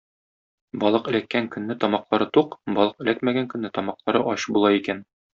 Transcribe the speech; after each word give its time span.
Балык 0.83 1.09
эләккән 1.09 1.49
көнне 1.55 1.75
тамаклары 1.83 2.27
тук, 2.37 2.55
балык 2.79 3.03
эләкмәгән 3.05 3.49
көнне 3.51 3.71
тамаклары 3.77 4.23
ач 4.33 4.47
була 4.57 4.73
икән. 4.79 5.05